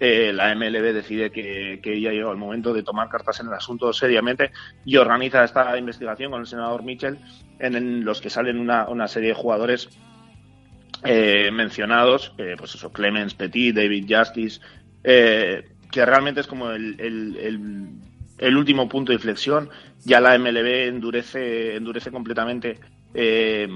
[0.00, 3.54] Eh, la MLB decide que, que, ya llegó el momento de tomar cartas en el
[3.54, 4.50] asunto seriamente
[4.84, 7.18] y organiza esta investigación con el senador Mitchell,
[7.60, 9.90] en, en los que salen una, una serie de jugadores
[11.04, 14.60] eh, mencionados, pues eso, Clemens Petit, David Justice,
[15.04, 16.96] eh, que realmente es como el,
[18.38, 19.68] el, último punto de inflexión.
[20.04, 22.78] Ya la MLB endurece, endurece completamente
[23.14, 23.68] eh,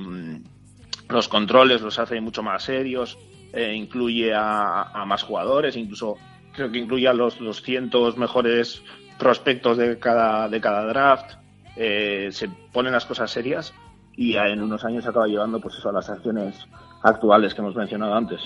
[1.08, 3.18] los controles, los hace mucho más serios,
[3.52, 6.16] eh, incluye a, más jugadores, incluso
[6.52, 8.82] creo que incluye a los, los cientos mejores
[9.18, 11.32] prospectos de cada, de cada draft.
[11.76, 13.74] Se ponen las cosas serias
[14.16, 16.66] y en unos años acaba llevando pues eso a las acciones
[17.06, 18.40] actuales que hemos mencionado antes.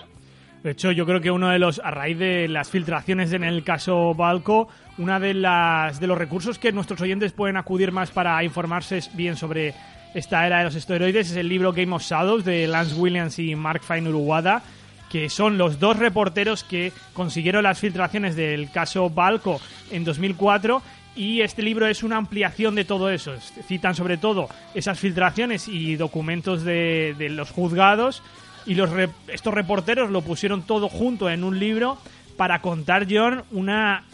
[0.62, 3.64] De hecho, yo creo que uno de los, a raíz de las filtraciones en el
[3.64, 8.44] caso Balco, una de las de los recursos que nuestros oyentes pueden acudir más para
[8.44, 9.74] informarse bien sobre
[10.14, 13.54] esta era de los esteroides es el libro Game of Shadows de Lance Williams y
[13.54, 14.62] Mark Fine Uruguada,
[15.08, 20.82] que son los dos reporteros que consiguieron las filtraciones del caso Balco en 2004
[21.16, 23.32] y este libro es una ampliación de todo eso.
[23.66, 28.22] Citan sobre todo esas filtraciones y documentos de, de los juzgados
[28.66, 28.90] y los
[29.28, 31.98] estos reporteros lo pusieron todo junto en un libro
[32.36, 34.04] para contar, John, una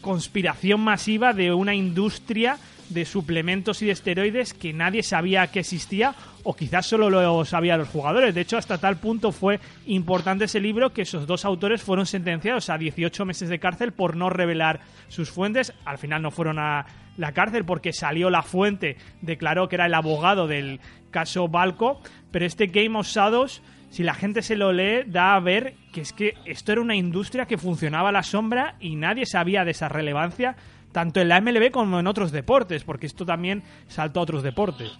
[0.00, 6.14] conspiración masiva de una industria de suplementos y de esteroides que nadie sabía que existía
[6.42, 8.34] o quizás solo lo sabían los jugadores.
[8.34, 12.70] De hecho, hasta tal punto fue importante ese libro que esos dos autores fueron sentenciados
[12.70, 15.74] a 18 meses de cárcel por no revelar sus fuentes.
[15.84, 16.86] Al final no fueron a
[17.16, 20.80] la cárcel porque salió la fuente, declaró que era el abogado del
[21.10, 23.60] caso Balco, pero este Game of Shadows
[23.90, 26.94] si la gente se lo lee, da a ver que es que esto era una
[26.94, 30.56] industria que funcionaba a la sombra y nadie sabía de esa relevancia,
[30.92, 34.98] tanto en la MLB como en otros deportes, porque esto también saltó a otros deportes.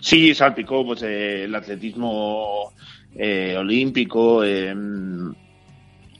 [0.00, 2.72] Sí, salpicó pues, eh, el atletismo
[3.14, 5.32] eh, olímpico, em,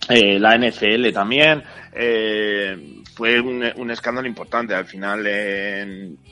[0.08, 1.62] eh, la NFL también.
[3.14, 4.74] fue un, escándalo importante.
[4.74, 5.24] Al final,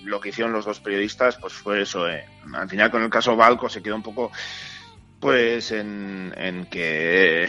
[0.05, 2.05] lo que hicieron los dos periodistas, pues fue eso.
[2.05, 4.31] Al final, con el caso Balco se quedó un poco
[5.21, 7.47] pues en, en que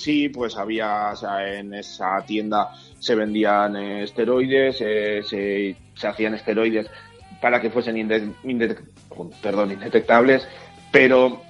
[0.00, 6.86] sí, pues había, o sea, en esa tienda se vendían esteroides, eh, se, hacían esteroides
[7.40, 8.08] para que fuesen
[9.42, 10.46] perdón, indetectables,
[10.90, 11.42] pero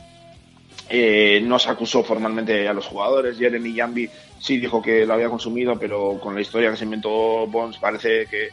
[0.89, 3.39] eh, no se acusó formalmente a los jugadores.
[3.39, 7.47] Jeremy Jambi sí dijo que lo había consumido, pero con la historia que se inventó
[7.47, 8.49] Bonds parece que,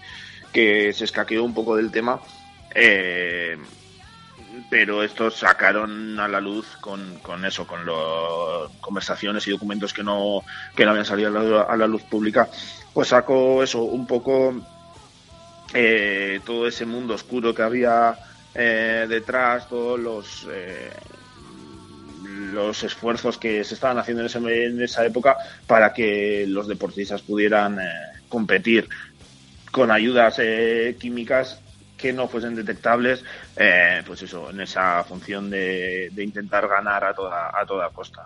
[0.51, 2.19] que se escaqueó un poco del tema.
[2.73, 3.57] Eh,
[4.69, 10.03] pero estos sacaron a la luz con, con eso, con las conversaciones y documentos que
[10.03, 10.41] no,
[10.75, 12.49] que no habían salido a la, luz pública,
[12.93, 14.55] pues sacó eso, un poco
[15.73, 18.15] eh, todo ese mundo oscuro que había
[18.53, 20.47] eh, detrás, todos los...
[20.51, 20.91] Eh,
[22.51, 25.35] los esfuerzos que se estaban haciendo en, en, esa época
[25.65, 27.79] para que los deportistas pudieran
[28.29, 28.87] competir
[29.71, 30.39] con ayudas
[30.97, 31.59] químicas
[31.97, 33.25] que no fuesen detectables,
[33.55, 38.25] eh, pues eso, en esa función de, intentar ganar a toda, a toda costa.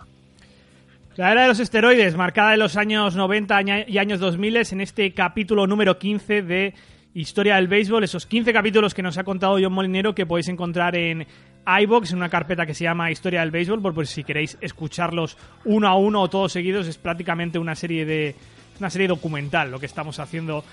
[1.16, 5.12] La era de los esteroides, marcada en los años 90 y años 2000 en este
[5.12, 6.74] capítulo número 15 de
[7.14, 10.96] Historia del Béisbol, esos 15 capítulos que nos ha contado John Molinero que podéis encontrar
[10.96, 11.26] en
[11.66, 15.86] iBox, en una carpeta que se llama Historia del Béisbol, por si queréis escucharlos uno
[15.86, 18.34] a uno o todos seguidos, es prácticamente una serie de
[18.80, 20.64] una serie documental lo que estamos haciendo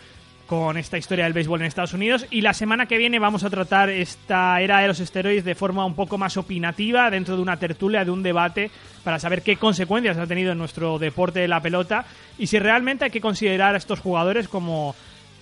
[0.49, 2.25] con esta historia del béisbol en Estados Unidos.
[2.31, 5.85] Y la semana que viene vamos a tratar esta era de los esteroides de forma
[5.85, 8.71] un poco más opinativa, dentro de una tertulia, de un debate,
[9.03, 12.03] para saber qué consecuencias ha tenido en nuestro deporte de la pelota
[12.39, 14.95] y si realmente hay que considerar a estos jugadores como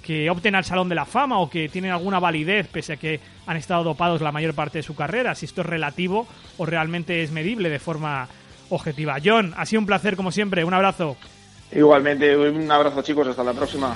[0.03, 3.21] que opten al Salón de la Fama o que tienen alguna validez pese a que
[3.45, 6.27] han estado dopados la mayor parte de su carrera, si esto es relativo
[6.57, 8.27] o realmente es medible de forma
[8.69, 9.15] objetiva.
[9.23, 11.15] John, ha sido un placer como siempre, un abrazo.
[11.71, 13.93] Igualmente, un abrazo chicos, hasta la próxima.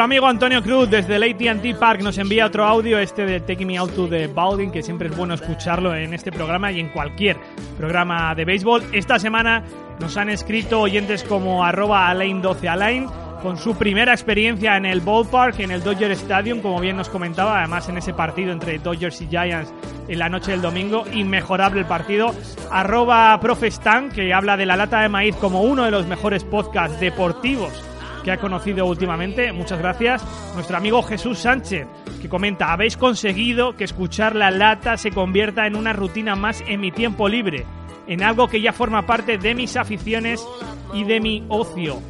[0.00, 3.66] Nuestro amigo Antonio Cruz desde el AT&T Park nos envía otro audio, este de Take
[3.66, 6.88] Me Out to the Balding, que siempre es bueno escucharlo en este programa y en
[6.88, 7.36] cualquier
[7.76, 8.82] programa de béisbol.
[8.94, 9.62] Esta semana
[10.00, 13.10] nos han escrito oyentes como arroba Alain12Alain
[13.42, 17.58] con su primera experiencia en el ballpark, en el Dodger Stadium, como bien nos comentaba,
[17.58, 19.70] además en ese partido entre Dodgers y Giants
[20.08, 22.34] en la noche del domingo, inmejorable el partido.
[22.70, 26.98] Arroba Profestan, que habla de la lata de maíz como uno de los mejores podcasts
[27.00, 27.89] deportivos
[28.22, 29.52] que ha conocido últimamente.
[29.52, 30.24] Muchas gracias.
[30.54, 31.86] Nuestro amigo Jesús Sánchez,
[32.20, 36.80] que comenta, habéis conseguido que escuchar la lata se convierta en una rutina más en
[36.80, 37.64] mi tiempo libre,
[38.06, 40.46] en algo que ya forma parte de mis aficiones
[40.92, 42.00] y de mi ocio.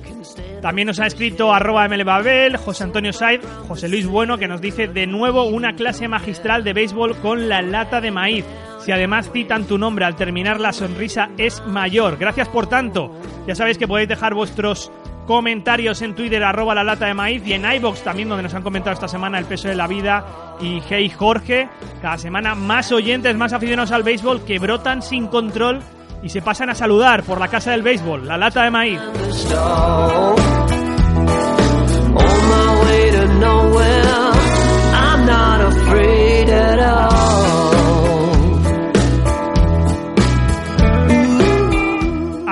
[0.61, 4.89] También nos ha escrito arroba mlbabel, José Antonio Said, José Luis Bueno, que nos dice
[4.89, 8.45] de nuevo una clase magistral de béisbol con la lata de maíz.
[8.85, 12.19] Si además citan tu nombre al terminar la sonrisa es mayor.
[12.19, 13.15] Gracias por tanto.
[13.47, 14.91] Ya sabéis que podéis dejar vuestros
[15.31, 18.65] comentarios en Twitter, arroba la lata de maíz y en iBox también, donde nos han
[18.65, 21.69] comentado esta semana el peso de la vida y Hey Jorge.
[22.03, 25.83] Cada semana más oyentes, más aficionados al béisbol que brotan sin control
[26.21, 29.01] y se pasan a saludar por la casa del béisbol, la lata de maíz.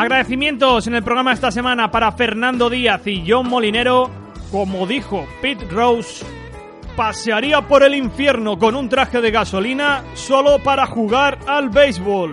[0.09, 4.09] Agradecimientos en el programa esta semana para Fernando Díaz y John Molinero.
[4.51, 6.25] Como dijo Pete Rose,
[6.97, 12.31] pasearía por el infierno con un traje de gasolina solo para jugar al béisbol.